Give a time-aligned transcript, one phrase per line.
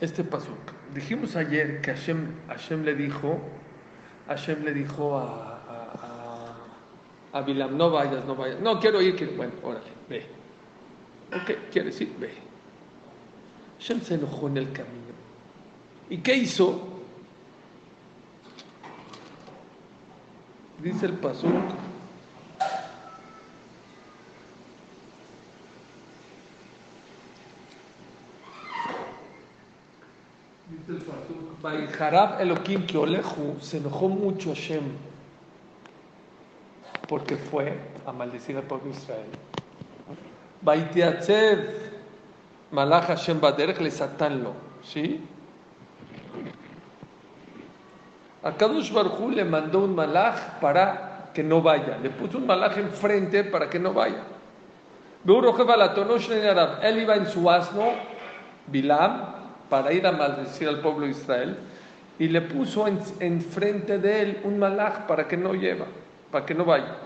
[0.00, 0.58] este pasuk.
[0.94, 3.40] Dijimos ayer que Hashem, Hashem le dijo,
[4.26, 5.60] Hashem le dijo a,
[7.32, 8.60] a, Bilam, no vayas, no vayas.
[8.60, 9.32] No, quiero ir, quiero...
[9.36, 10.26] Bueno, órale, ve.
[11.34, 12.30] Ok, quieres ir, ve.
[13.78, 15.14] Hashem se enojó en el camino.
[16.08, 16.94] ¿Y qué hizo?
[20.82, 21.50] Dice el pasuk.
[30.68, 32.00] Dice el pasuk.
[32.00, 34.84] Harab Elohim Oleju se enojó mucho Hashem
[37.08, 39.26] porque fue a maldecir al pueblo de Israel.
[40.62, 41.92] Baitiatzev
[42.70, 44.52] Malach Hashem Baderech le satanlo.
[44.82, 45.20] ¿Sí?
[48.42, 51.96] A Kadosh Barhu le mandó un malach para que no vaya.
[52.02, 54.22] Le puso un malach enfrente para que no vaya.
[56.82, 57.92] Él iba en su asno,
[58.66, 59.33] Bilam,
[59.68, 61.56] para ir a maldecir al pueblo de Israel,
[62.18, 65.86] y le puso enfrente de él un malach para que no lleva,
[66.30, 66.96] para que no vaya.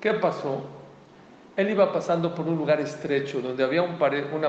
[0.00, 0.64] ¿Qué pasó?
[1.56, 3.98] Él iba pasando por un lugar estrecho donde había una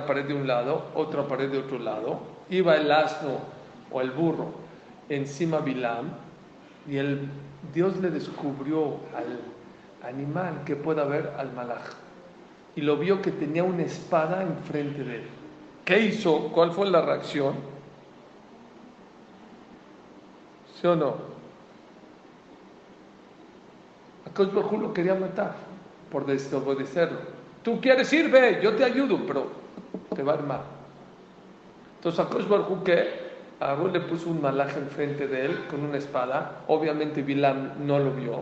[0.05, 2.19] pared de un lado, otra pared de otro lado.
[2.49, 3.39] Iba el asno
[3.91, 4.63] o el burro
[5.09, 6.11] encima Bilam
[6.87, 7.27] y el,
[7.71, 9.39] Dios le descubrió al
[10.07, 11.81] animal que pueda ver al malaj.
[12.75, 15.23] Y lo vio que tenía una espada enfrente de él.
[15.85, 16.49] ¿Qué hizo?
[16.49, 17.55] ¿Cuál fue la reacción?
[20.79, 21.15] ¿Sí o no?
[24.29, 25.55] Akash lo quería matar
[26.11, 27.19] por desobedecerlo.
[27.61, 29.47] Tú quieres ir, ve, yo te ayudo, pero
[30.15, 30.61] te va a ir mal.
[31.97, 32.83] Entonces Akash Barhu
[33.69, 36.63] Aarón le puso un malaje enfrente de él con una espada.
[36.67, 38.41] Obviamente Bilam no lo vio.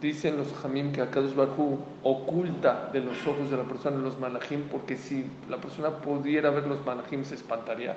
[0.00, 4.62] Dicen los jamim que Akash Barhu oculta de los ojos de la persona los malajim
[4.70, 7.96] porque si la persona pudiera ver los malajim se espantaría.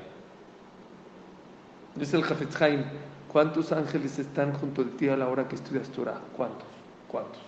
[1.96, 2.58] Dice el Jafetz
[3.32, 6.20] ¿cuántos ángeles están junto de ti a la hora que estudias Torah?
[6.36, 6.68] ¿Cuántos?
[7.08, 7.42] ¿Cuántos?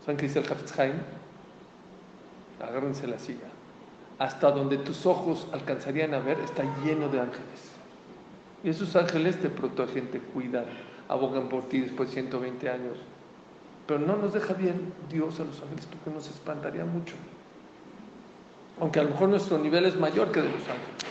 [0.00, 0.72] ¿Saben qué dice el Hafez
[2.60, 3.49] Agárrense la silla.
[4.20, 7.72] Hasta donde tus ojos alcanzarían a ver está lleno de ángeles.
[8.62, 10.66] Y esos ángeles te protegen, te cuidan,
[11.08, 12.98] abogan por ti después de 120 años.
[13.88, 17.16] Pero no nos deja bien Dios a los ángeles porque nos espantaría mucho.
[18.78, 21.04] Aunque a lo mejor nuestro nivel es mayor que de los ángeles.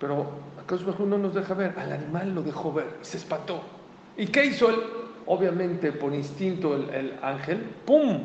[0.00, 0.26] Pero
[0.60, 1.78] acaso mejor no nos deja ver.
[1.78, 3.62] Al animal lo dejó ver y se espantó.
[4.16, 4.80] ¿Y qué hizo él?
[5.26, 8.20] obviamente por instinto el, ángel, ¡pum!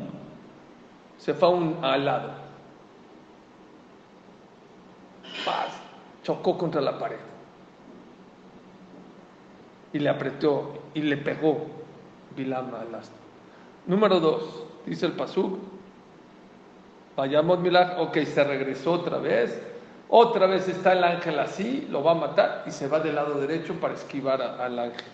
[1.16, 2.47] Se fue a un, al lado.
[6.28, 7.16] Chocó contra la pared.
[9.94, 11.64] Y le apretó y le pegó
[12.36, 13.16] Bilam al astro.
[13.86, 15.58] Número dos, dice el Pasuk.
[17.16, 19.58] Vayamos Milach, ok, se regresó otra vez.
[20.10, 23.40] Otra vez está el ángel así, lo va a matar y se va del lado
[23.40, 25.06] derecho para esquivar al ángel.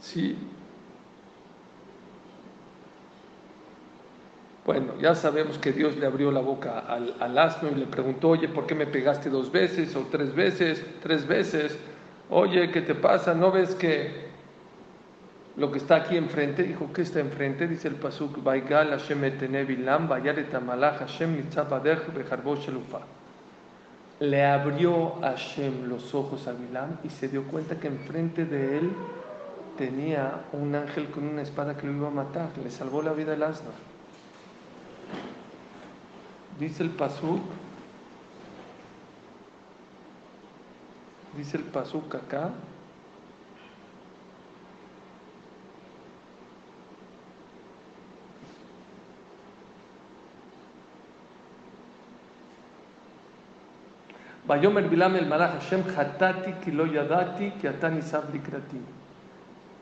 [0.00, 0.38] Sí.
[4.66, 8.46] Bueno, ya sabemos que Dios le abrió la boca al, asno y le preguntó, oye,
[8.46, 10.84] ¿por qué me pegaste dos veces o tres veces?
[11.02, 11.78] Tres veces.
[12.28, 13.34] Oye, ¿qué te pasa?
[13.34, 14.28] ¿No ves que
[15.56, 16.62] lo que está aquí enfrente?
[16.62, 17.66] Dijo, ¿qué está enfrente?
[17.66, 19.22] Dice el pasuk, Vaigal Hashem
[19.66, 21.42] bilam, Hashem
[24.20, 28.92] Le abrió Hashem los ojos a Bilam y se dio cuenta que enfrente de él
[29.78, 33.32] tenía un ángel con una espada que lo iba a matar, le salvó la vida
[33.32, 33.70] el asno.
[36.58, 37.40] Dice el Pasuk,
[41.36, 42.50] dice el Pasuk acá,
[54.50, 58.80] Bayomer Bilam el Malach Hashem Hatati ki lo yadati ki atani sab likrati.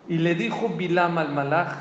[0.08, 1.72] Y le dijo Bilam al Malach,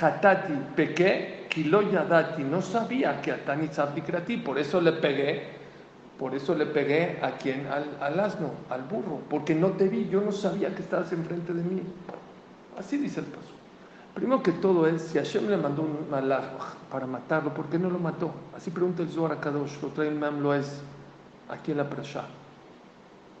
[0.00, 5.42] Hatati, pequé, Kilo Yadati, no sabía que Atani Sabdikrati, por eso le pegué,
[6.18, 10.20] por eso le pegué a quien, al, asno, al burro, porque no te vi, yo
[10.20, 11.82] no sabía que estabas enfrente de mí.
[12.78, 13.48] Así dice el paso.
[14.12, 17.88] Primero que todo es, si Hashem le mandó un malach para matarlo, ¿por qué no
[17.88, 18.32] lo mató?
[18.54, 20.82] Así pregunta el Zohar a Kadosh, lo trae el Mam lo es
[21.48, 22.24] aquí en la Prasha.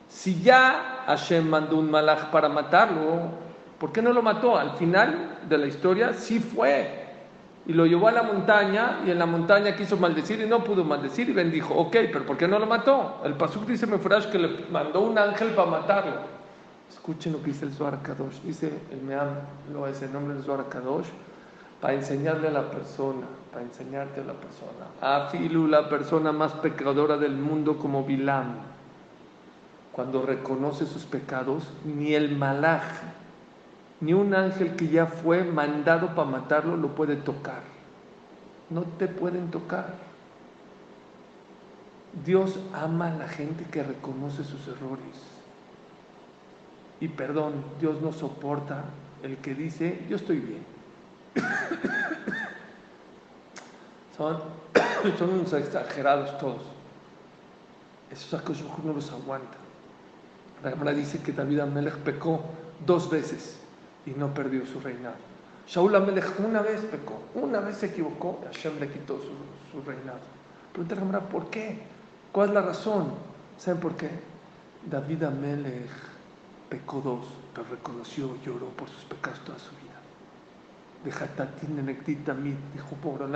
[0.08, 3.44] Si ya Hashem mandó un malach para matarlo,
[3.78, 4.56] ¿Por qué no lo mató?
[4.56, 7.05] Al final de la historia sí fue.
[7.66, 10.84] Y lo llevó a la montaña y en la montaña quiso maldecir y no pudo
[10.84, 11.74] maldecir y bendijo.
[11.74, 13.20] Ok, pero ¿por qué no lo mató?
[13.24, 16.36] El Pasuk dice Mefurash que le mandó un ángel para matarlo.
[16.88, 18.40] Escuchen lo que dice el Zohar Kadosh.
[18.42, 19.28] Dice el Meam,
[19.72, 21.06] lo es el nombre del Zohar Kadosh,
[21.80, 24.86] para enseñarle a la persona, para enseñarte a la persona.
[25.00, 28.58] Afilu, la persona más pecadora del mundo como Bilam,
[29.92, 32.82] cuando reconoce sus pecados, ni el malaj,
[34.00, 37.62] ni un ángel que ya fue mandado para matarlo lo puede tocar.
[38.68, 39.94] No te pueden tocar.
[42.24, 45.22] Dios ama a la gente que reconoce sus errores.
[47.00, 48.84] Y perdón, Dios no soporta
[49.22, 50.64] el que dice, yo estoy bien.
[54.16, 54.40] son,
[55.18, 56.62] son unos exagerados todos.
[58.10, 59.58] Esos actos no los aguanta.
[60.62, 62.42] La Gemara dice que David Amelech pecó
[62.86, 63.60] dos veces
[64.06, 65.16] y no perdió su reinado.
[65.66, 70.20] Shaul Amelech una vez pecó, una vez se equivocó, y Hashem le quitó su, reinado.
[70.72, 71.82] Pregunta la ¿por qué?
[72.32, 73.12] ¿Cuál es la razón?
[73.58, 74.08] ¿Saben por qué?
[74.88, 75.90] David Amelech
[76.68, 79.86] pecó dos, pero reconoció, lloró por sus pecados toda su vida.
[81.04, 81.10] De
[82.72, 83.28] dijo por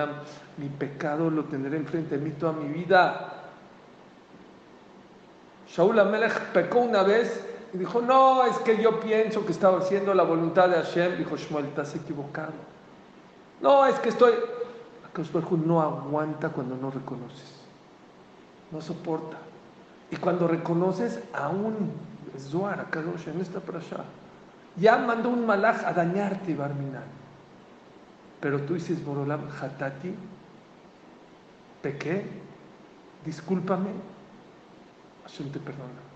[0.57, 3.35] mi pecado lo tendré enfrente de mí toda mi vida.
[5.69, 10.13] Shaul Amelech pecó una vez y dijo, no, es que yo pienso que estaba haciendo
[10.15, 11.19] la voluntad de Hashem.
[11.19, 12.53] Dijo, Shmuel, estás equivocado.
[13.61, 14.35] No, es que estoy...
[15.65, 17.61] no aguanta cuando no reconoces.
[18.73, 19.37] No soporta.
[20.11, 21.93] Y cuando reconoces, aún
[22.39, 24.05] Zohar, Kadosh, en esta allá
[24.77, 27.05] ya mandó un malaj a dañarte, Barminan.
[28.41, 30.15] Pero tú dices, Borolam, Hatati,
[31.83, 32.25] pequé,
[33.25, 33.91] discúlpame,
[35.25, 36.10] Hashem te perdona.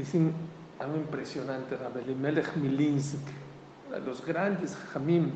[0.00, 0.32] Dicen
[0.78, 1.76] algo impresionante,
[2.18, 3.18] Melech Milinsk,
[4.06, 5.30] los grandes Jamim,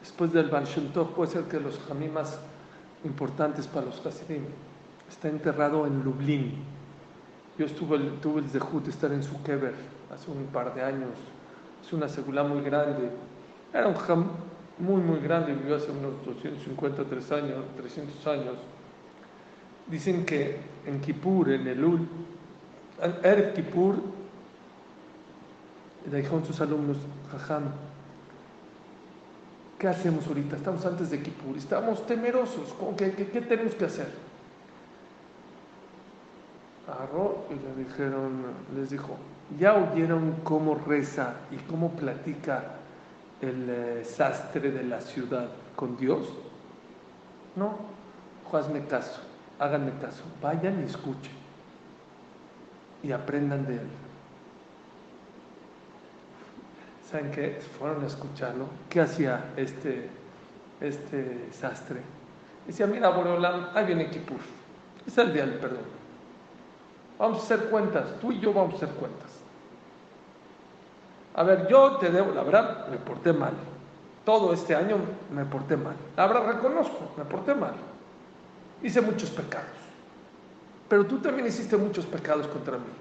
[0.00, 0.64] después del Ban
[1.14, 2.40] puede ser que los Jamim más
[3.04, 4.44] importantes para los Hasidim,
[5.10, 6.54] está enterrado en Lublin.
[7.58, 9.74] Yo estuve, tuve el zehut de estar en su kever
[10.10, 11.12] hace un par de años.
[11.84, 13.10] Es una segula muy grande.
[13.74, 14.26] Era un jam
[14.78, 18.54] muy, muy grande, vivió hace unos 253 años, 300 años.
[19.86, 22.08] Dicen que en Kippur, en Elul,
[23.00, 23.96] Erev Kippur,
[26.10, 26.96] le dijeron sus alumnos,
[27.30, 27.64] Jajam,
[29.78, 30.56] ¿qué hacemos ahorita?
[30.56, 34.28] Estamos antes de Kippur, estamos temerosos, ¿qué, qué tenemos que hacer?
[36.88, 39.16] agarró y le dijeron, les dijo,
[39.58, 42.64] ¿ya oyeron cómo reza y cómo platica
[43.42, 46.28] el eh, sastre de la ciudad con Dios?
[47.56, 47.76] No,
[48.52, 49.20] hazme caso,
[49.58, 51.37] háganme caso, vayan y escuchen
[53.02, 53.88] y aprendan de él.
[57.10, 57.60] ¿Saben qué?
[57.78, 58.66] Fueron a escucharlo.
[58.90, 60.10] ¿Qué hacía este,
[60.80, 62.00] este sastre?
[62.66, 64.40] Decía, mira, Boreolam, ahí viene Kipur.
[65.06, 65.98] Es el día del perdón.
[67.18, 69.30] Vamos a hacer cuentas, tú y yo vamos a hacer cuentas.
[71.34, 73.54] A ver, yo te debo, la verdad, me porté mal.
[74.24, 74.98] Todo este año
[75.32, 75.96] me porté mal.
[76.16, 77.74] La verdad, reconozco, me porté mal.
[78.82, 79.87] Hice muchos pecados.
[80.88, 82.92] Pero tú también hiciste muchos pecados contra mí.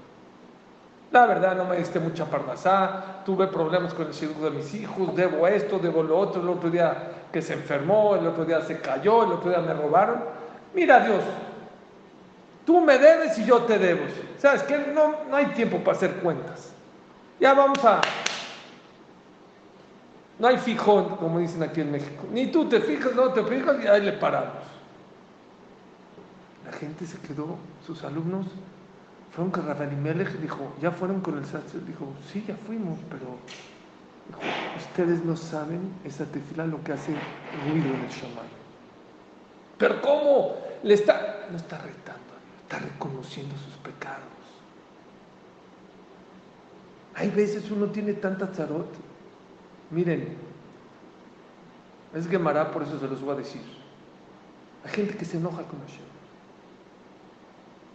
[1.11, 5.15] La verdad, no me diste mucha parnasá, tuve problemas con el seguro de mis hijos,
[5.15, 8.81] debo esto, debo lo otro, el otro día que se enfermó, el otro día se
[8.81, 10.21] cayó, el otro día me robaron.
[10.73, 11.23] Mira Dios,
[12.67, 14.01] Tú me debes y yo te debo.
[14.37, 14.91] ¿Sabes qué?
[14.93, 16.73] No, no hay tiempo para hacer cuentas.
[17.39, 18.01] Ya vamos a...
[20.37, 22.25] No hay fijón, como dicen aquí en México.
[22.29, 24.51] Ni tú te fijas, no te fijas y ahí le paramos.
[26.67, 28.45] La gente se quedó, sus alumnos
[29.31, 33.37] fueron con Melech dijo, ya fueron con el sastre, dijo, sí, ya fuimos, pero
[34.77, 37.15] ustedes no saben esa tefila lo que hace
[37.63, 38.45] ruido en el shaman.
[39.77, 40.55] Pero ¿cómo?
[40.83, 42.27] Le está, no está retando
[42.67, 44.25] está reconociendo sus pecados.
[47.15, 48.93] Hay veces uno tiene tanta tarot.
[49.89, 50.35] Miren,
[52.13, 53.61] es Gemara, por eso se los voy a decir.
[54.83, 56.06] Hay gente que se enoja con Hashem.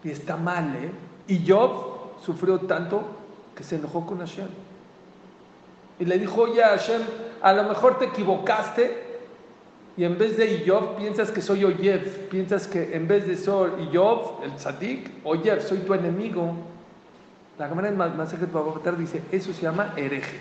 [0.04, 0.90] Y está mal, ¿eh?
[1.28, 3.02] Y Job sufrió tanto
[3.54, 4.48] que se enojó con Hashem.
[5.98, 7.02] Y le dijo, oye Hashem,
[7.42, 9.12] a lo mejor te equivocaste
[9.96, 13.78] y en vez de Iyob piensas que soy Oyev, piensas que en vez de ser
[13.78, 16.54] Iyob, el tzadik, Oyev, soy tu enemigo.
[17.58, 20.40] La cámara en Masajet Babacar dice, eso se llama hereje.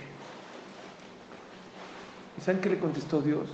[2.37, 3.49] ¿Y saben qué le contestó Dios?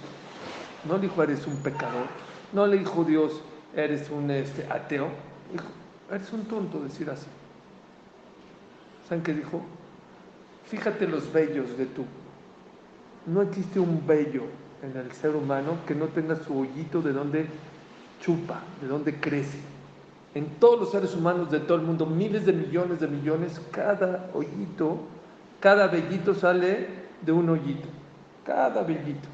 [0.88, 2.06] No le dijo, eres un pecador.
[2.54, 3.42] No le dijo Dios,
[3.76, 5.08] eres un este, ateo.
[5.52, 5.66] Dijo,
[6.12, 7.28] eres un tonto decir así.
[9.08, 9.62] ¿Saben qué dijo?
[10.66, 12.06] Fíjate los bellos de tú.
[13.26, 14.44] No existe un bello
[14.84, 17.48] en el ser humano que no tenga su hoyito de donde
[18.22, 19.60] chupa, de donde crece.
[20.34, 24.30] en todos los seres humanos de todo el mundo, miles de millones de millones, cada
[24.34, 25.00] hoyito,
[25.60, 26.88] cada vellito sale
[27.22, 27.88] de un hoyito.
[28.46, 29.28] Cada vellito.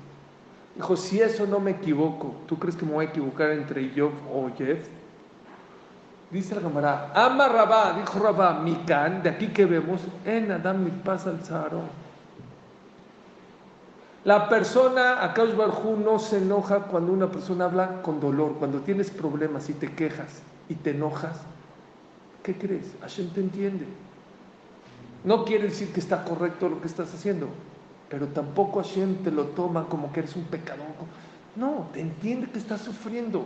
[0.76, 4.12] Dijo, si eso no me equivoco, ¿tú crees que me voy a equivocar entre yo
[4.32, 4.88] o Jeff?
[6.34, 10.90] Dice el camarada, ama Rabá, dijo Rabá, Mikan, de aquí que vemos, en Adam mi
[10.90, 11.40] pasa al
[14.24, 19.12] La persona, Akash Barjú, no se enoja cuando una persona habla con dolor, cuando tienes
[19.12, 21.40] problemas y te quejas y te enojas.
[22.42, 22.96] ¿Qué crees?
[23.02, 23.86] Hashem te entiende.
[25.24, 27.48] No quiere decir que está correcto lo que estás haciendo,
[28.10, 30.88] pero tampoco Hashem te lo toma como que eres un pecador.
[31.56, 33.46] No, te entiende que estás sufriendo.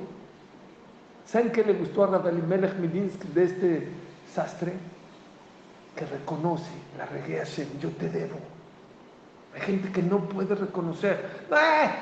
[1.27, 3.87] ¿Saben qué le gustó a Rabbi Melech de este
[4.33, 4.73] sastre?
[5.93, 7.43] Que reconoce, la regué
[7.81, 8.37] yo te debo.
[9.53, 11.45] Hay gente que no puede reconocer.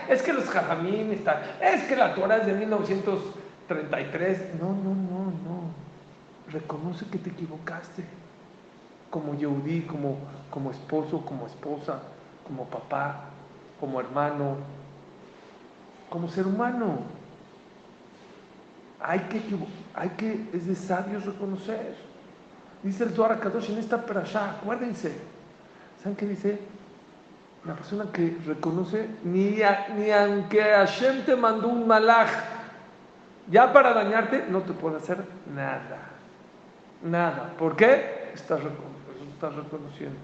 [0.08, 4.54] es que los jajamín están, es que la Torah es de 1933.
[4.60, 5.72] No, no, no, no.
[6.52, 8.04] Reconoce que te equivocaste.
[9.10, 10.20] Como Yehudi, como,
[10.52, 12.04] como esposo, como esposa,
[12.46, 13.30] como papá,
[13.80, 14.58] como hermano,
[16.12, 17.15] como ser humano.
[19.08, 19.20] Hay
[20.18, 21.96] que, es de sabios reconocer.
[22.82, 25.14] Dice el Zohar Kadosh en esta perashá, acuérdense.
[26.02, 26.60] ¿Saben qué dice?
[27.66, 29.58] La persona que reconoce, ni,
[29.96, 32.30] ni aunque Hashem te mandó un malaj,
[33.50, 36.00] ya para dañarte, no te puede hacer nada.
[37.04, 37.54] Nada.
[37.58, 38.32] ¿Por qué?
[38.34, 38.62] Estás,
[39.32, 40.18] estás reconociendo.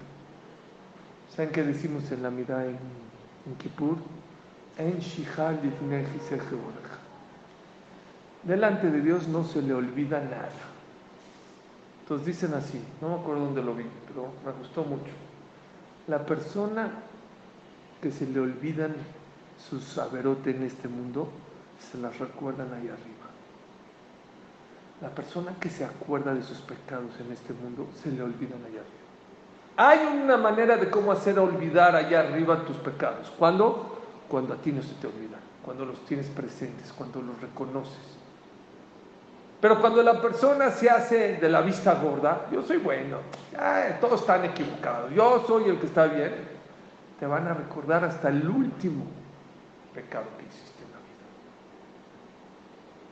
[1.34, 2.78] ¿Saben qué decimos en la mirada en,
[3.46, 3.96] en Kippur?
[4.76, 5.60] En Shihal
[8.42, 10.50] Delante de Dios no se le olvida nada.
[12.02, 15.12] Entonces dicen así, no me acuerdo dónde lo vi, pero me gustó mucho.
[16.08, 16.90] La persona
[18.00, 18.94] que se le olvidan
[19.70, 21.28] sus saberote en este mundo,
[21.90, 23.22] se las recuerdan ahí arriba.
[25.00, 28.80] La persona que se acuerda de sus pecados en este mundo, se le olvidan allá
[28.80, 29.02] arriba.
[29.76, 33.30] Hay una manera de cómo hacer olvidar allá arriba tus pecados.
[33.38, 34.00] ¿Cuándo?
[34.28, 38.21] Cuando a ti no se te olvidan, cuando los tienes presentes, cuando los reconoces.
[39.62, 43.18] Pero cuando la persona se hace de la vista gorda, yo soy bueno,
[44.00, 46.34] todos están equivocados, yo soy el que está bien,
[47.20, 49.04] te van a recordar hasta el último
[49.94, 51.28] pecado que hiciste en la vida.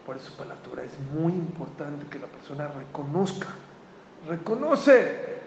[0.04, 3.47] Por eso para la Torah es muy importante que la persona reconozca,
[4.28, 5.38] reconoce.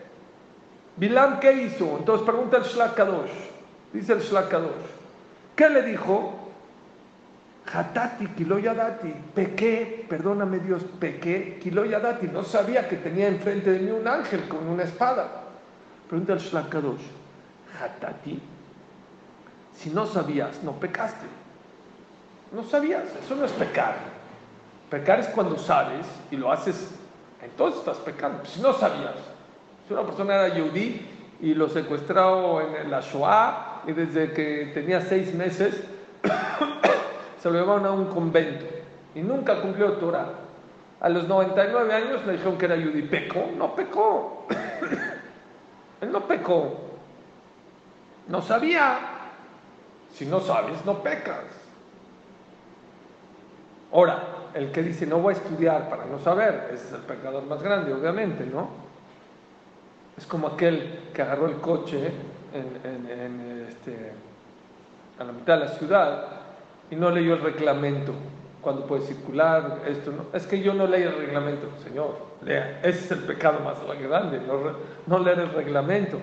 [0.95, 1.97] Bilam, ¿qué hizo?
[1.97, 3.49] Entonces pregunta el Shlakadosh,
[3.91, 4.87] dice el Shlakadosh,
[5.53, 6.42] ¿qué le dijo?
[7.71, 14.07] Hatati, Kiloyadati, pequé, perdóname Dios, pequé, Kiloyadati, no sabía que tenía enfrente de mí un
[14.07, 15.43] ángel con una espada.
[16.09, 17.01] Pregunta al Shlakadosh,
[17.81, 18.39] Hatati,
[19.75, 21.25] si no sabías, no pecaste.
[22.51, 23.95] No sabías, eso no es pecar.
[24.89, 26.91] Pecar es cuando sabes y lo haces,
[27.41, 28.45] entonces estás pecando.
[28.45, 29.15] Si no sabías,
[29.87, 31.09] si una persona era yudí
[31.41, 35.83] y lo secuestró en la Shoah y desde que tenía seis meses
[37.43, 38.65] se lo llevaron a un convento
[39.13, 40.29] y nunca cumplió Torah.
[41.01, 43.01] A los 99 años le dijeron que era yudí.
[43.01, 43.49] ¿Pecó?
[43.57, 44.47] No pecó.
[46.01, 46.79] Él no pecó.
[48.29, 48.97] No sabía.
[50.13, 51.43] Si no sabes, no pecas.
[53.91, 54.23] Ahora,
[54.53, 57.93] el que dice no voy a estudiar para no saber, es el pecador más grande,
[57.93, 58.69] obviamente, ¿no?
[60.17, 62.09] Es como aquel que agarró el coche
[62.53, 64.13] en, este,
[65.19, 66.42] a la mitad de la ciudad
[66.89, 68.13] y no leyó el reglamento
[68.63, 70.25] cuando puede circular, esto no.
[70.33, 72.79] Es que yo no leí el reglamento, Señor, lea.
[72.81, 74.41] Ese es el pecado más grande,
[75.05, 76.17] no, leer el reglamento.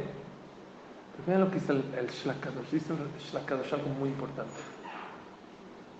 [1.12, 4.54] Pero vean lo que dice el, el Shlakadosh, dice el Shlakadosh algo muy importante.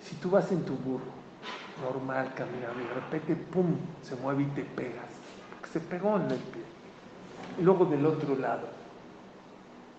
[0.01, 1.21] Si tú vas en tu burro,
[1.81, 5.11] normal, caminando, y de repente, pum, se mueve y te pegas,
[5.51, 6.63] porque se pegó en el pie.
[7.59, 8.67] Y luego del otro lado.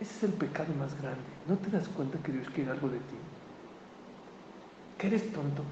[0.00, 1.22] Ese es el pecado más grande.
[1.46, 3.16] ¿No te das cuenta que Dios quiere algo de ti?
[4.98, 5.62] Que eres tonto.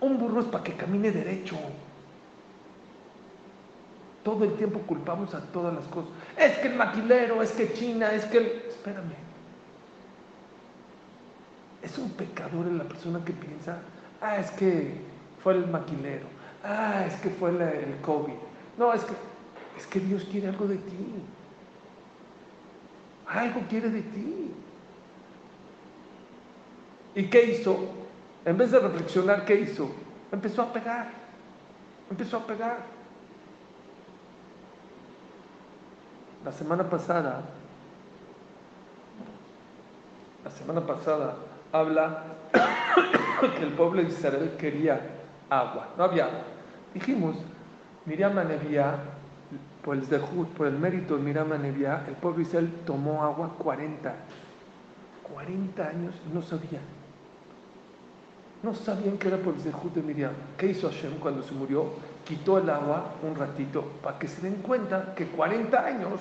[0.00, 1.56] Un burro es para que camine derecho.
[4.22, 6.10] Todo el tiempo culpamos a todas las cosas.
[6.36, 8.46] Es que el maquilero, es que China, es que el...
[8.68, 9.14] Espérame.
[11.82, 13.78] Es un pecador en la persona que piensa,
[14.20, 15.00] ah, es que
[15.42, 16.26] fue el maquilero,
[16.62, 18.34] ah, es que fue el COVID.
[18.78, 19.12] No, es que,
[19.76, 21.14] es que Dios quiere algo de ti.
[23.26, 24.52] Algo quiere de ti.
[27.14, 27.78] ¿Y qué hizo?
[28.44, 29.90] En vez de reflexionar, ¿qué hizo?
[30.30, 31.10] Empezó a pegar.
[32.10, 32.78] Empezó a pegar.
[36.44, 37.42] La semana pasada,
[40.44, 41.36] la semana pasada
[41.70, 42.24] habla
[43.56, 45.00] que el pueblo de Israel quería
[45.48, 45.88] agua.
[45.96, 46.42] No había agua.
[46.94, 47.36] Dijimos,
[48.06, 48.96] Miriam Anevia,
[49.84, 50.02] por el
[50.56, 54.22] por el mérito de Miriam Anevia, el pueblo Israel tomó agua 40 años.
[55.32, 57.01] 40 años no sabían.
[58.62, 60.32] No sabían que era por el Zehut de Miriam.
[60.56, 61.86] ¿Qué hizo Hashem cuando se murió?
[62.24, 66.20] Quitó el agua un ratito para que se den cuenta que 40 años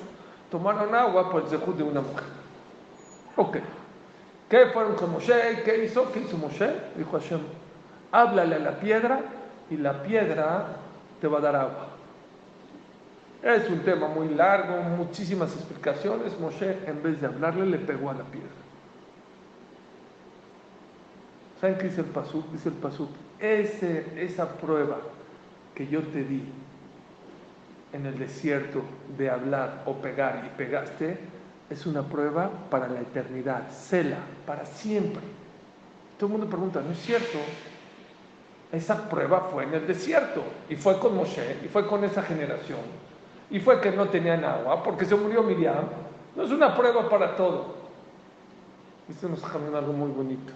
[0.50, 2.27] tomaron agua por el Zehut de una mujer.
[3.36, 3.57] Ok.
[4.50, 5.62] ¿Qué fueron con Moshe?
[5.63, 6.12] ¿Qué hizo?
[6.12, 6.74] ¿Qué hizo Moshe?
[6.98, 7.39] Dijo Hashem,
[8.12, 9.21] háblale a la piedra
[9.69, 10.65] y la piedra
[11.21, 11.88] te va a dar agua.
[13.43, 16.38] Es un tema muy largo, muchísimas explicaciones.
[16.39, 18.61] Moshe, en vez de hablarle, le pegó a la piedra.
[21.62, 22.51] ¿Saben qué dice el Pasuk?
[22.51, 24.98] Dice el Pasuk, esa prueba
[25.75, 26.44] que yo te di
[27.94, 28.82] en el desierto
[29.15, 31.20] de hablar o pegar y pegaste,
[31.70, 35.22] es una prueba para la eternidad, cela, para siempre.
[36.18, 37.38] Todo el mundo pregunta, ¿no es cierto?
[38.72, 42.80] Esa prueba fue en el desierto y fue con Moshe y fue con esa generación
[43.51, 45.86] y fue que no tenían agua porque se murió Miriam.
[46.36, 47.75] No es una prueba para todo.
[49.08, 50.53] Dice nos algo muy bonito.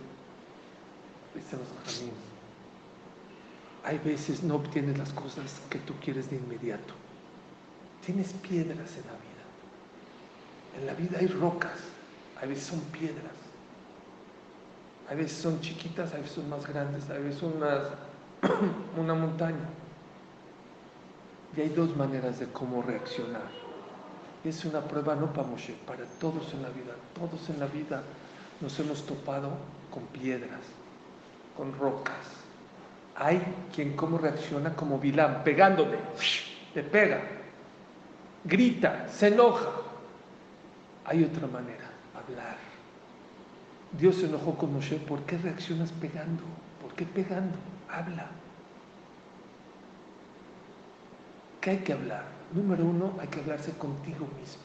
[3.84, 6.94] Hay veces no obtienes las cosas que tú quieres de inmediato.
[8.06, 9.36] Tienes piedras en la vida.
[10.80, 11.80] En la vida hay rocas,
[12.42, 13.34] a veces son piedras.
[15.10, 17.54] A veces son chiquitas, a veces son más grandes, a veces son
[18.98, 19.70] una montaña.
[21.56, 23.50] Y hay dos maneras de cómo reaccionar.
[24.44, 26.96] Es una prueba no para Moshe, para todos en la vida.
[27.14, 28.04] Todos en la vida
[28.62, 29.52] nos hemos topado
[29.92, 30.62] con piedras,
[31.56, 32.16] con rocas.
[33.16, 33.42] Hay
[33.74, 35.98] quien cómo reacciona como Bilam, pegándole,
[36.74, 37.22] le pega,
[38.44, 39.70] grita, se enoja.
[41.06, 42.58] Hay otra manera, hablar.
[43.98, 46.44] Dios se enojó con Moshe, ¿por qué reaccionas pegando?
[46.82, 47.58] ¿Por qué pegando?
[47.90, 48.28] Habla.
[51.62, 52.26] ¿Qué hay que hablar?
[52.54, 54.64] Número uno, hay que hablarse contigo mismo.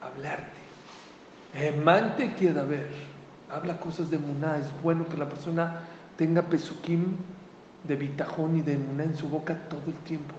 [0.00, 0.64] Hablarte.
[1.54, 3.13] Emante quiere ver.
[3.50, 4.58] Habla cosas de Muná.
[4.58, 5.80] Es bueno que la persona
[6.16, 7.16] tenga pesukim
[7.84, 10.34] de bitajón y de Muná en su boca todo el tiempo.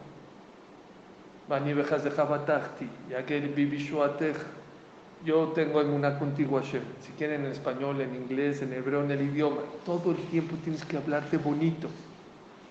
[5.24, 6.84] Yo tengo una contigo, Hashem.
[7.02, 9.62] Si quieren en español, en inglés, en hebreo, en el idioma.
[9.84, 11.88] Todo el tiempo tienes que hablarte bonito.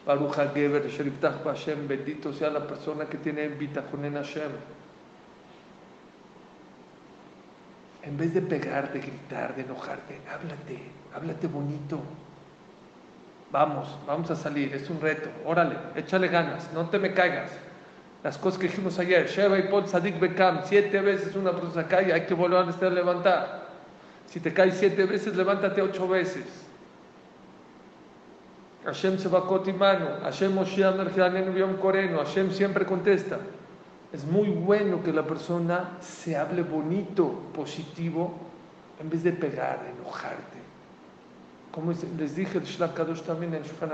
[0.07, 4.53] Baruch Sheriftach Hashem, bendito sea la persona que tiene bitajón en Hashem.
[8.07, 10.79] En vez de pegar, de gritar, de enojarte, háblate,
[11.15, 12.01] háblate bonito.
[13.51, 15.31] Vamos, vamos a salir, es un reto.
[15.47, 17.51] Órale, échale ganas, no te me caigas.
[18.23, 22.13] Las cosas que dijimos ayer, Sheba y Pol Sadik Bekam, siete veces una persona cae,
[22.13, 23.69] hay que volver a levantar.
[24.27, 26.45] Si te caes siete veces, levántate ocho veces.
[28.85, 33.39] Hashem se va a Hashem Yom Coreno, Hashem siempre contesta.
[34.15, 38.33] Es muy bueno que la persona se hable bonito, positivo,
[39.01, 40.59] en vez de pegar, enojarte.
[41.73, 42.95] Como les dije el Shlach
[43.27, 43.91] también en Shulchan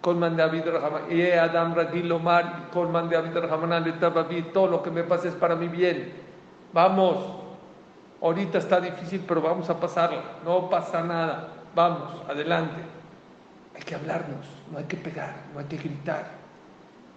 [0.00, 0.62] Colman de David
[1.10, 3.16] y Adam Radil Omar, Colman de
[4.00, 6.14] David todo lo que me pase es para mi bien.
[6.72, 7.22] Vamos,
[8.22, 12.80] ahorita está difícil, pero vamos a pasarla, no pasa nada, vamos, adelante.
[13.76, 16.24] Hay que hablarnos, no hay que pegar, no hay que gritar,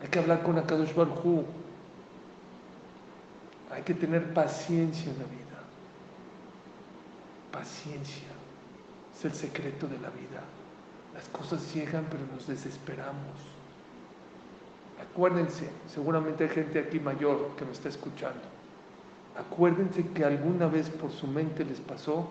[0.02, 1.46] hay que hablar con Akadosh Baruj
[3.76, 5.60] Hay que tener paciencia en la vida.
[7.52, 8.30] Paciencia
[9.14, 10.42] es el secreto de la vida.
[11.14, 13.36] Las cosas llegan, pero nos desesperamos.
[15.12, 18.40] Acuérdense, seguramente hay gente aquí mayor que me está escuchando.
[19.38, 22.30] Acuérdense que alguna vez por su mente les pasó,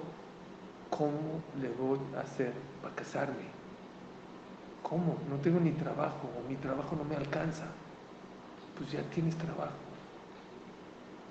[0.89, 3.53] ¿cómo le voy a hacer para casarme?
[4.83, 5.19] ¿Cómo?
[5.29, 7.67] No tengo ni trabajo, o mi trabajo no me alcanza.
[8.79, 9.84] Pues ya tienes trabajo.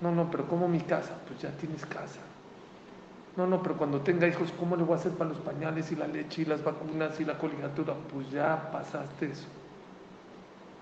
[0.02, 1.18] No, no, pero ¿cómo mi casa?
[1.28, 2.20] Pues ya tienes casa.
[3.36, 5.96] No, no, pero cuando tenga hijos, ¿cómo le voy a hacer para los pañales y
[5.96, 7.96] la leche y las vacunas y la coligatura?
[8.12, 9.48] Pues ya pasaste eso.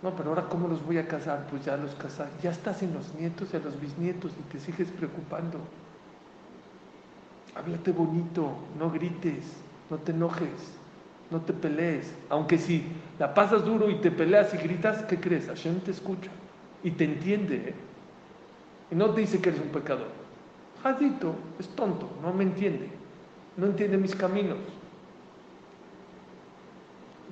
[0.02, 1.47] No, pero ahora ¿cómo los voy a casar?
[1.50, 2.30] Pues ya los casas.
[2.41, 5.60] Ya estás en los nietos y a los bisnietos y te sigues preocupando.
[7.56, 9.45] Háblate bonito, no grites,
[9.89, 10.80] no te enojes,
[11.30, 12.13] no te pelees.
[12.30, 12.86] Aunque si
[13.19, 15.47] la pasas duro y te peleas y gritas, ¿qué crees?
[15.47, 16.32] Hashem te escucha
[16.84, 17.56] y te entiende.
[17.69, 17.90] ¿eh?
[18.91, 20.10] Y no te dice que eres un pecador.
[20.84, 22.89] Jadito es tonto, no me entiende,
[23.56, 24.58] no entiende mis caminos.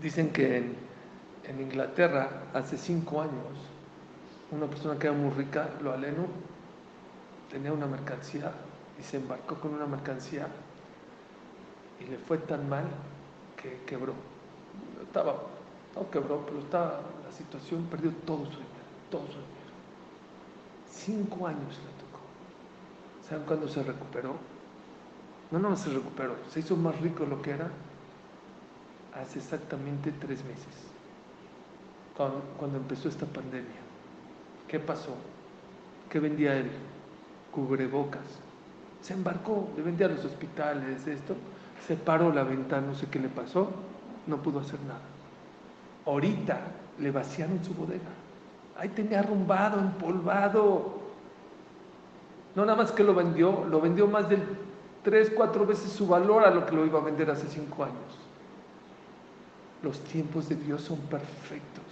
[0.01, 0.89] Dicen que en,
[1.59, 3.57] Inglaterra hace cinco años
[4.51, 6.27] una persona que era muy rica, lo aleno,
[7.49, 8.51] tenía una mercancía
[8.99, 10.47] y se embarcó con una mercancía
[11.99, 12.85] y le fue tan mal
[13.57, 14.13] que quebró.
[15.01, 15.41] estaba,
[15.95, 19.58] no quebró, pero estaba la situación, perdió todo su dinero, todo su dinero.
[21.05, 22.19] Cinco años le tocó.
[23.27, 24.35] ¿Saben cuándo se recuperó?
[25.49, 27.69] No, no se recuperó, se hizo más rico lo que era
[29.15, 30.67] hace exactamente tres meses,
[32.15, 33.79] cuando, cuando empezó esta pandemia.
[34.67, 35.15] ¿Qué pasó?
[36.09, 36.69] ¿Qué vendía él?
[37.51, 38.25] Cubrebocas.
[39.01, 41.35] Se embarcó, le vendía a los hospitales, esto.
[41.87, 43.71] Se paró la ventana, no sé qué le pasó,
[44.27, 45.01] no pudo hacer nada.
[46.05, 46.59] Ahorita
[46.99, 48.18] le vaciaron su bodega.
[48.79, 50.99] Ahí tenía arrumbado, empolvado.
[52.55, 54.39] No nada más que lo vendió, lo vendió más de
[55.03, 58.17] tres, cuatro veces su valor a lo que lo iba a vender hace cinco años.
[59.83, 61.83] Los tiempos de Dios son perfectos.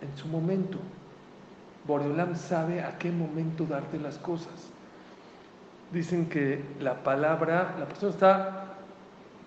[0.00, 0.78] En su momento,
[1.86, 4.70] Boreolam sabe a qué momento darte las cosas.
[5.92, 8.74] Dicen que la palabra, la persona está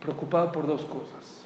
[0.02, 1.43] preocupada por dos cosas.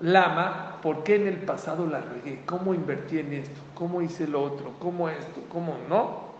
[0.00, 2.42] Lama, ¿por qué en el pasado la regué?
[2.46, 3.60] ¿Cómo invertí en esto?
[3.74, 4.72] ¿Cómo hice lo otro?
[4.78, 5.42] ¿Cómo esto?
[5.50, 6.30] ¿Cómo no?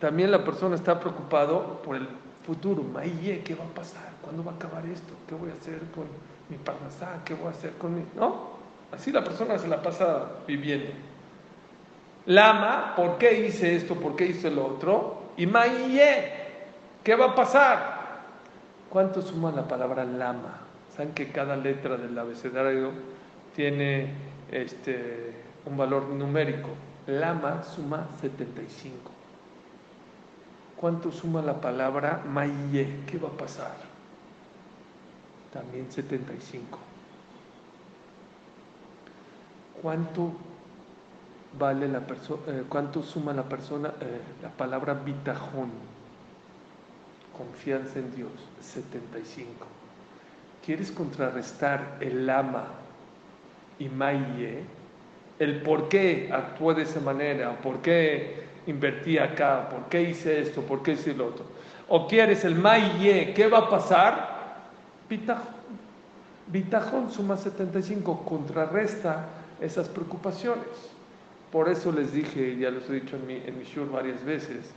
[0.00, 2.08] También la persona está preocupado por el
[2.44, 2.82] futuro.
[2.82, 4.10] Maye, ¿qué va a pasar?
[4.20, 5.14] ¿Cuándo va a acabar esto?
[5.26, 6.04] ¿Qué voy a hacer con
[6.50, 7.22] mi parnasá?
[7.24, 8.04] ¿Qué voy a hacer con mi...?
[8.14, 8.50] ¿No?
[8.92, 10.90] Así la persona se la pasa viviendo.
[12.26, 13.94] Lama, ¿por qué hice esto?
[13.94, 15.22] ¿Por qué hice lo otro?
[15.38, 16.32] Y Maye,
[17.02, 18.00] ¿qué va a pasar?
[18.90, 20.69] ¿Cuánto suma la palabra lama?
[21.08, 22.92] Que cada letra del abecedario
[23.56, 24.12] tiene
[24.50, 25.32] este,
[25.64, 26.68] un valor numérico.
[27.06, 29.10] Lama suma 75.
[30.76, 33.00] ¿Cuánto suma la palabra Maye?
[33.06, 33.76] ¿Qué va a pasar?
[35.52, 36.78] También 75.
[39.80, 40.32] ¿Cuánto
[41.58, 42.42] vale la persona?
[42.46, 45.70] Eh, ¿Cuánto suma la persona eh, la palabra bitajón?
[47.36, 49.79] Confianza en Dios, 75.
[50.70, 52.68] ¿Quieres contrarrestar el lama
[53.80, 54.62] y Maye?
[55.40, 60.62] El por qué actuó de esa manera, por qué invertí acá, por qué hice esto,
[60.62, 61.44] por qué hice lo otro.
[61.88, 64.60] O quieres el Maye, ¿qué va a pasar?
[66.46, 67.10] Bitajón.
[67.10, 69.26] Suma 75, contrarresta
[69.60, 70.68] esas preocupaciones.
[71.50, 74.70] Por eso les dije, ya les he dicho en mi, en mi shur varias veces,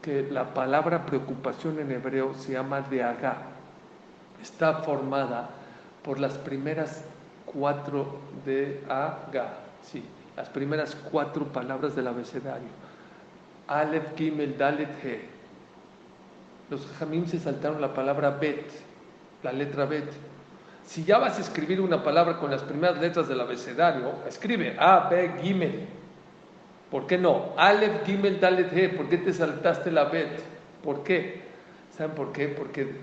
[0.00, 3.59] que la palabra preocupación en hebreo se llama deagá.
[4.42, 5.50] Está formada
[6.02, 7.04] por las primeras
[7.44, 10.04] cuatro de aga, sí,
[10.36, 12.68] las primeras cuatro palabras del abecedario.
[13.66, 15.28] Aleph, Gimel, Dalet, He.
[16.70, 18.70] Los jamim se saltaron la palabra bet,
[19.42, 20.10] la letra bet.
[20.86, 25.08] Si ya vas a escribir una palabra con las primeras letras del abecedario, escribe A,
[25.08, 25.86] B, Gimel,
[26.90, 27.52] ¿Por qué no?
[27.56, 28.88] Aleph, Gimel, Dalet, He.
[28.88, 30.40] ¿Por qué te saltaste la Bet?
[30.82, 31.42] ¿Por qué?
[31.96, 32.48] ¿Saben por qué?
[32.48, 32.96] Porque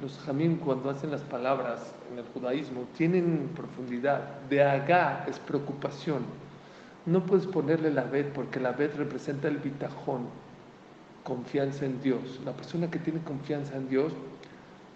[0.00, 4.40] los jamim cuando hacen las palabras en el judaísmo tienen profundidad.
[4.48, 6.24] De agá es preocupación.
[7.06, 10.28] No puedes ponerle la Bet porque la Bet representa el bitajón,
[11.24, 12.40] confianza en Dios.
[12.44, 14.12] La persona que tiene confianza en Dios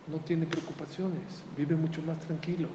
[0.07, 2.69] no tiene preocupaciones, vive mucho más tranquilo.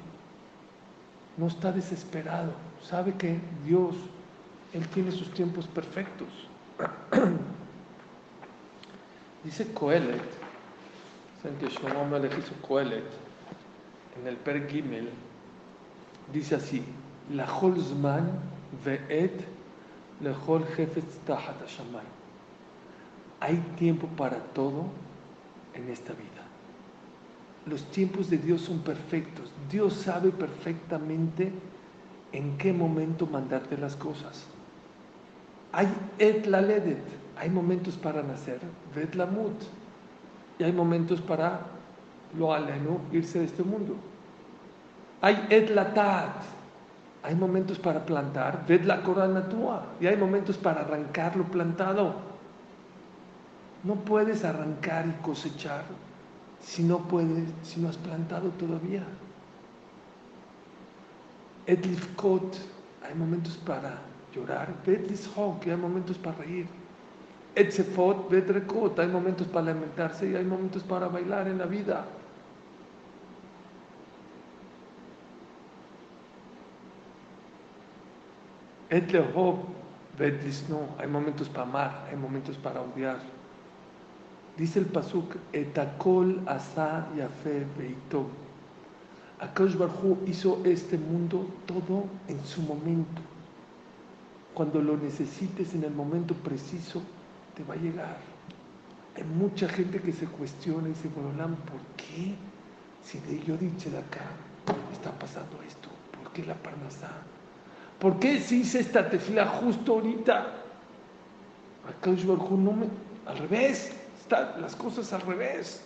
[1.36, 3.94] No está desesperado, sabe que Dios
[4.72, 6.28] él tiene sus tiempos perfectos.
[9.44, 10.22] Dice Coelet,
[11.42, 12.32] que Shlomo Melech
[14.20, 15.08] en el Per Gimel,
[16.32, 16.82] dice así,
[17.32, 18.30] La Zman
[18.84, 19.44] ve'et
[20.20, 21.56] lechol jefetz tahat
[23.40, 24.86] Hay tiempo para todo
[25.74, 26.44] en esta vida.
[27.66, 29.50] Los tiempos de Dios son perfectos.
[29.70, 31.52] Dios sabe perfectamente
[32.32, 34.46] en qué momento mandarte las cosas.
[35.72, 37.02] Hay et la ledet,
[37.36, 38.58] hay momentos para nacer,
[38.94, 39.54] vet la mut,
[40.60, 41.60] y hay momentos para
[42.36, 43.96] lo aleno, irse de este mundo.
[45.22, 46.42] Hay et la tat,
[47.22, 52.14] hay momentos para plantar, ved la corona tua, y hay momentos para arrancar lo plantado.
[53.82, 55.84] No puedes arrancar y cosechar
[56.60, 59.02] si no puedes, si no has plantado todavía.
[61.66, 62.58] Et lifkot,
[63.02, 63.98] hay momentos para
[64.34, 65.10] llorar, bet
[65.62, 66.66] que hay momentos para reír.
[67.60, 72.06] Etzefot, bet rekot, hay momentos para lamentarse y hay momentos para bailar en la vida.
[78.88, 79.58] Et lehov,
[80.18, 83.20] bet no, hay momentos para amar, hay momentos para odiar.
[84.56, 88.26] Dice el pasuk, etakol asa yafe beito.
[89.38, 93.22] Akash Barhu hizo este mundo todo en su momento
[94.54, 97.02] cuando lo necesites en el momento preciso,
[97.64, 98.16] va a llegar.
[99.16, 102.34] Hay mucha gente que se cuestiona y dice, bueno, ¿por qué
[103.02, 104.24] Si de yo dicho de acá
[104.92, 105.88] está pasando esto,
[106.22, 107.10] ¿por qué la parnasá?
[107.98, 110.60] ¿Por qué se hizo esta tefila justo ahorita?
[111.88, 112.86] Acá no me,
[113.26, 115.82] al revés, están las cosas al revés.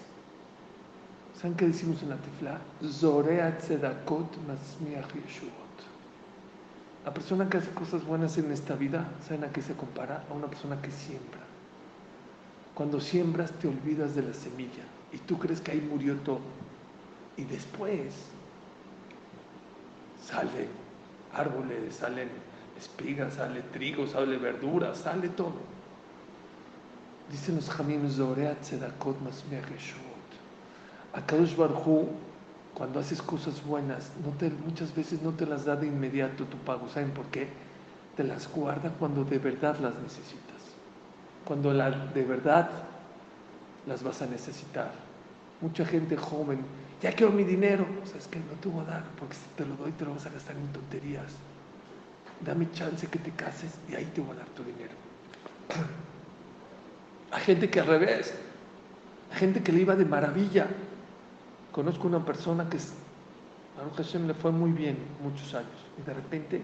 [1.41, 2.61] ¿Saben qué decimos en la tefila?
[2.85, 4.37] Zorea tzedakot
[7.05, 10.25] La persona que hace cosas buenas en esta vida, ¿saben a qué se compara?
[10.31, 11.41] A una persona que siembra.
[12.75, 14.83] Cuando siembras te olvidas de la semilla
[15.13, 16.41] y tú crees que ahí murió todo.
[17.37, 18.15] Y después
[20.25, 20.69] salen
[21.33, 22.29] árboles, salen
[22.77, 25.55] espigas, sale trigo, sale verdura, sale todo.
[27.31, 29.63] Dicen los Jamim Zoreat Tzedakot Masmea
[31.15, 32.09] Akadosh Barhu,
[32.75, 34.11] cuando haces cosas buenas,
[34.67, 36.89] muchas veces no te las da de inmediato tu pago.
[36.89, 37.49] ¿Saben por qué?
[38.17, 40.54] Te las guarda cuando de verdad las necesitas
[41.45, 42.71] cuando de verdad
[43.87, 44.93] las vas a necesitar.
[45.61, 46.65] Mucha gente joven,
[47.03, 49.77] ya quiero mi dinero, sabes que no te voy a dar, porque si te lo
[49.77, 51.33] doy te lo vas a gastar en tonterías.
[52.41, 54.93] Dame chance que te cases y ahí te voy a dar tu dinero.
[57.31, 58.33] Hay gente que al revés,
[59.33, 60.69] hay gente que le iba de maravilla.
[61.73, 66.63] Conozco una persona que a Hashem le fue muy bien muchos años y de repente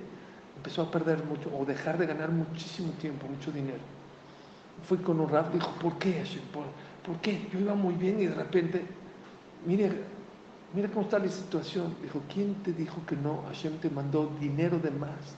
[0.56, 3.80] empezó a perder mucho o dejar de ganar muchísimo tiempo, mucho dinero
[4.84, 6.42] fui con un rap, dijo, ¿por qué Hashem?
[6.52, 7.48] ¿Por, qué?
[7.52, 8.84] Yo iba muy bien y de repente,
[9.66, 9.90] mire,
[10.74, 11.94] mira cómo está la situación.
[12.02, 13.42] Dijo, ¿quién te dijo que no?
[13.48, 15.36] Hashem te mandó dinero de más.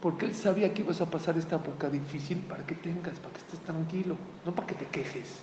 [0.00, 3.40] Porque él sabía que ibas a pasar esta época difícil para que tengas, para que
[3.40, 5.40] estés tranquilo, no para que te quejes,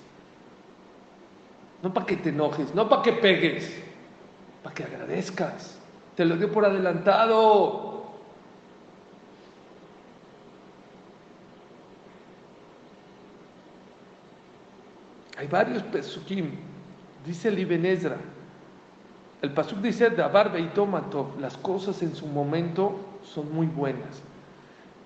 [1.81, 3.81] no para que te enojes, no para que pegues,
[4.61, 5.79] para que agradezcas.
[6.15, 7.90] Te lo dio por adelantado.
[15.41, 16.51] Hay varios pesukim.
[17.25, 18.17] Dice el Ibn Ezra.
[19.41, 20.53] El pasuk dice, Dabar
[21.39, 24.21] las cosas en su momento son muy buenas.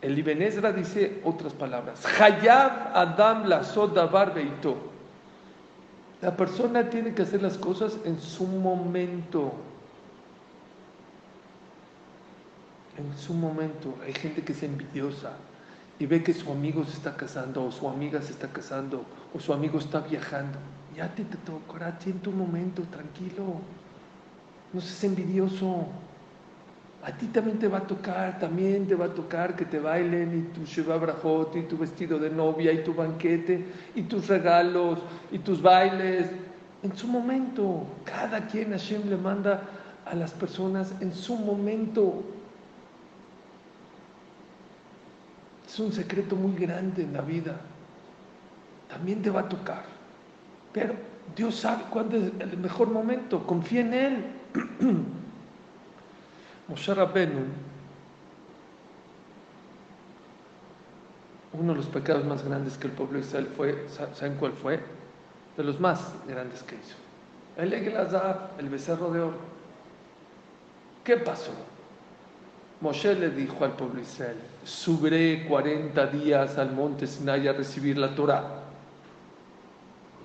[0.01, 2.03] El Ibn Ezra dice otras palabras.
[2.19, 4.75] Hayab Adam la Dabar Beito.
[6.21, 9.53] La persona tiene que hacer las cosas en su momento.
[12.97, 13.95] En su momento.
[14.05, 15.31] Hay gente que es envidiosa
[15.99, 19.39] y ve que su amigo se está casando o su amiga se está casando o
[19.39, 20.57] su amigo está viajando.
[20.95, 23.61] Ya te, te tocará en tu momento, tranquilo.
[24.73, 25.87] No seas envidioso.
[27.03, 30.39] A ti también te va a tocar, también te va a tocar que te bailen
[30.39, 34.99] y tu Sheba Brajot y tu vestido de novia y tu banquete y tus regalos
[35.31, 36.29] y tus bailes.
[36.81, 39.61] En su momento, cada quien Hashem le manda
[40.05, 42.23] a las personas en su momento.
[45.65, 47.59] Es un secreto muy grande en la vida.
[48.89, 49.83] También te va a tocar.
[50.71, 50.93] Pero
[51.35, 53.45] Dios sabe cuándo es el mejor momento.
[53.45, 54.25] Confía en Él.
[56.67, 57.45] Moshe Rabbenu,
[61.53, 64.79] uno de los pecados más grandes que el pueblo de Israel fue, ¿saben cuál fue?
[65.57, 66.95] De los más grandes que hizo.
[67.57, 69.37] El Egelazar, el becerro de oro.
[71.03, 71.51] ¿Qué pasó?
[72.85, 78.13] Moshe le dijo al pueblo Israel, subiré 40 días al monte Sinai a recibir la
[78.13, 78.43] Torah.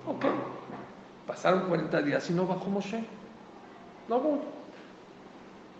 [0.05, 0.25] Ok,
[1.25, 3.03] pasaron 40 días y no bajó Moshe.
[4.07, 4.43] No hubo.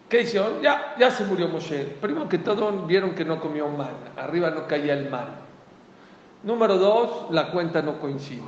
[0.09, 0.59] ¿Qué hicieron?
[0.63, 1.83] Ya, ya se murió Moshe.
[2.01, 5.27] Primero que todo vieron que no comió mal, arriba no caía el mal.
[6.41, 8.41] Número dos, la cuenta no coincide.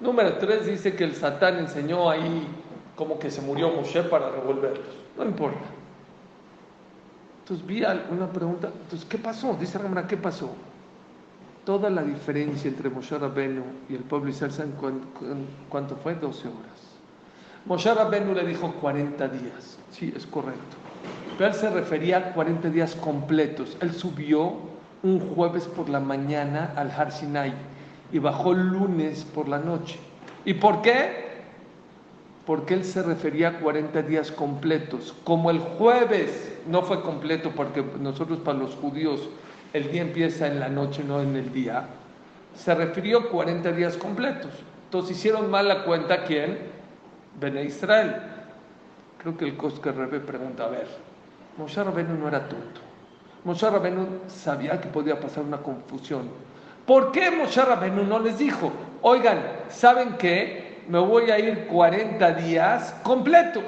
[0.00, 2.46] Número tres dice que el Satán enseñó ahí
[2.94, 4.86] como que se murió Moshe para revolverlos.
[5.16, 5.81] No importa.
[7.42, 9.56] Entonces vi una pregunta, entonces, ¿qué pasó?
[9.58, 10.50] Dice Ramana, ¿qué pasó?
[11.64, 14.74] Toda la diferencia entre Moshe Rabenu y el pueblo Israel, ¿saben
[15.68, 16.14] cuánto fue?
[16.14, 16.96] 12 horas.
[17.66, 20.76] Moshe Rabenu le dijo 40 días, sí, es correcto.
[21.36, 23.76] Pero él se refería a 40 días completos.
[23.80, 24.56] Él subió
[25.02, 27.52] un jueves por la mañana al Har Sinai
[28.12, 29.98] y bajó lunes por la noche.
[30.44, 31.21] ¿Y por qué?
[32.46, 35.14] Porque él se refería a 40 días completos.
[35.24, 39.28] Como el jueves no fue completo porque nosotros para los judíos
[39.72, 41.86] el día empieza en la noche, no en el día.
[42.54, 44.50] Se refirió 40 días completos.
[44.84, 46.58] Entonces hicieron mal la cuenta quién?
[47.40, 48.16] Bene Israel.
[49.18, 50.86] Creo que el Kosker Rebe pregunta, a ver,
[51.56, 52.80] Moshe Rabenu no era tonto.
[53.44, 56.28] Moshe Rabenu sabía que podía pasar una confusión.
[56.86, 60.61] ¿Por qué Moshe Rabenu no les dijo, oigan, ¿saben qué?
[60.88, 63.64] Me voy a ir 40 días completos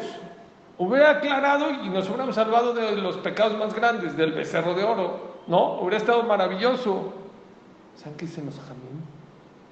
[0.78, 5.42] hubiera aclarado y nos hubiéramos salvado de los pecados más grandes, del becerro de oro,
[5.46, 5.78] ¿no?
[5.80, 7.12] Hubiera estado maravilloso.
[7.96, 9.04] ¿Saben qué dicen jamín?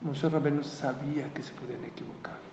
[0.03, 2.52] Moshe Rabenu sabía que se podían equivocar.